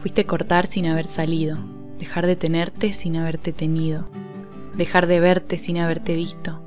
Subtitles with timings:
[0.00, 1.58] Fuiste cortar sin haber salido,
[1.98, 4.08] dejar de tenerte sin haberte tenido,
[4.74, 6.62] dejar de verte sin haberte visto,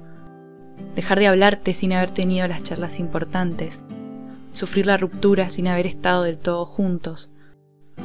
[0.96, 3.84] dejar de hablarte sin haber tenido las charlas importantes,
[4.52, 7.32] sufrir la ruptura sin haber estado del todo juntos,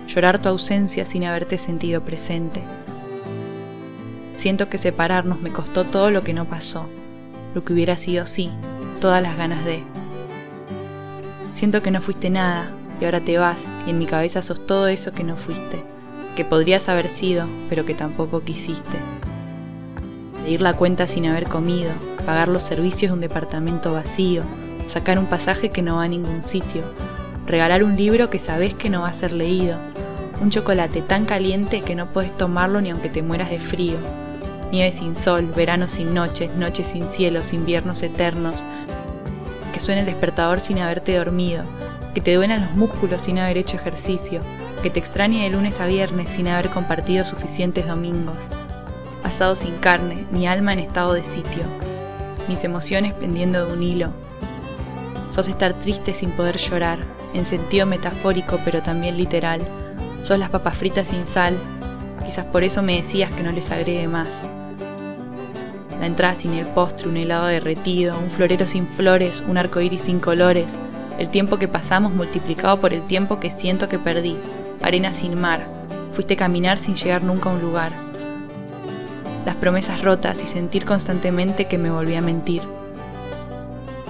[0.06, 2.62] llorar tu ausencia sin haberte sentido presente.
[4.36, 6.88] Siento que separarnos me costó todo lo que no pasó,
[7.54, 8.50] lo que hubiera sido sí,
[8.98, 9.82] todas las ganas de.
[11.52, 14.88] Siento que no fuiste nada y ahora te vas y en mi cabeza sos todo
[14.88, 15.82] eso que no fuiste,
[16.36, 18.98] que podrías haber sido, pero que tampoco quisiste.
[20.36, 21.92] Pedir la cuenta sin haber comido,
[22.24, 24.42] pagar los servicios de un departamento vacío,
[24.86, 26.82] sacar un pasaje que no va a ningún sitio,
[27.46, 29.78] regalar un libro que sabes que no va a ser leído,
[30.40, 33.96] un chocolate tan caliente que no puedes tomarlo ni aunque te mueras de frío,
[34.70, 38.64] nieve sin sol, verano sin noches, noches sin cielos, inviernos eternos,
[39.72, 41.64] que suene el despertador sin haberte dormido,
[42.14, 44.40] que te duelan los músculos sin haber hecho ejercicio,
[44.82, 48.48] que te extrañe de lunes a viernes sin haber compartido suficientes domingos,
[49.24, 51.64] asado sin carne, mi alma en estado de sitio,
[52.48, 54.10] mis emociones pendiendo de un hilo.
[55.30, 56.98] Sos estar triste sin poder llorar,
[57.34, 59.60] en sentido metafórico pero también literal.
[60.22, 61.58] Sos las papas fritas sin sal,
[62.24, 64.48] quizás por eso me decías que no les agregue más
[66.00, 70.02] la entrada sin el postre, un helado derretido, un florero sin flores, un arco iris
[70.02, 70.78] sin colores,
[71.18, 74.36] el tiempo que pasamos multiplicado por el tiempo que siento que perdí,
[74.82, 75.66] arena sin mar,
[76.12, 77.92] fuiste caminar sin llegar nunca a un lugar.
[79.44, 82.62] Las promesas rotas y sentir constantemente que me volví a mentir.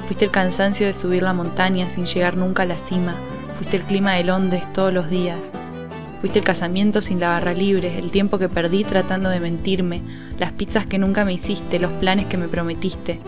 [0.07, 3.15] Fuiste el cansancio de subir la montaña sin llegar nunca a la cima,
[3.57, 5.53] fuiste el clima de Londres todos los días,
[6.21, 10.03] Fuiste el casamiento sin la barra libre, el tiempo que perdí tratando de mentirme,
[10.37, 13.21] las pizzas que nunca me hiciste, los planes que me prometiste.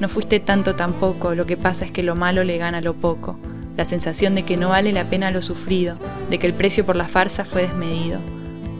[0.00, 3.38] No fuiste tanto tampoco, lo que pasa es que lo malo le gana lo poco,
[3.76, 5.96] la sensación de que no vale la pena lo sufrido,
[6.30, 8.18] de que el precio por la farsa fue desmedido.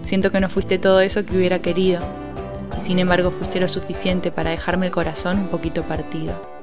[0.03, 2.01] Siento que no fuiste todo eso que hubiera querido,
[2.79, 6.60] y sin embargo fuiste lo suficiente para dejarme el corazón un poquito partido.